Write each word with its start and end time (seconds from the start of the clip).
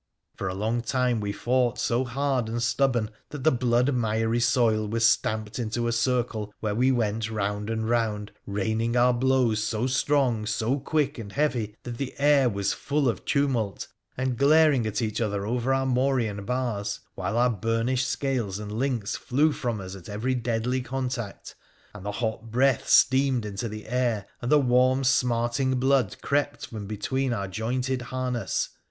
For 0.35 0.47
a 0.47 0.55
long 0.55 0.81
time 0.81 1.19
we 1.21 1.31
fought 1.31 1.77
so 1.77 2.03
hard 2.05 2.49
and 2.49 2.63
stubborn 2.63 3.11
that 3.29 3.43
the 3.43 3.51
blood 3.51 3.93
miry 3.93 4.39
soil 4.39 4.87
was 4.87 5.05
stamped 5.05 5.59
into 5.59 5.87
a 5.87 5.91
circle 5.91 6.51
where 6.59 6.73
we 6.73 6.91
went 6.91 7.29
round 7.29 7.69
and 7.69 7.87
round, 7.87 8.31
raining 8.47 8.95
our 8.97 9.13
blows 9.13 9.63
so 9.63 9.85
strong, 9.85 10.47
quick, 10.83 11.19
and 11.19 11.31
heavy 11.33 11.75
that 11.83 11.99
the 11.99 12.15
air 12.17 12.49
was 12.49 12.73
full 12.73 13.07
of 13.07 13.25
tumult, 13.25 13.89
and 14.17 14.37
glaring 14.39 14.87
at 14.87 15.03
each 15.03 15.21
other 15.21 15.45
over 15.45 15.71
our 15.71 15.85
morion 15.85 16.45
bars, 16.45 17.01
while 17.13 17.37
our 17.37 17.51
burnished 17.51 18.07
scales 18.07 18.57
and 18.57 18.71
links 18.71 19.15
flew 19.15 19.51
from 19.51 19.79
us 19.79 19.95
at 19.95 20.09
every 20.09 20.33
deadly 20.33 20.81
contact, 20.81 21.53
and 21.93 22.03
the 22.03 22.13
hot 22.13 22.49
breath 22.49 22.89
steamed 22.89 23.45
into 23.45 23.69
the 23.69 23.85
air, 23.87 24.25
and 24.41 24.51
the 24.51 24.57
warm, 24.57 25.03
smarting 25.03 25.79
blood 25.79 26.19
crept 26.23 26.65
from 26.65 26.87
between 26.87 27.31
our 27.31 27.47
jointed 27.47 28.01
harness. 28.01 28.69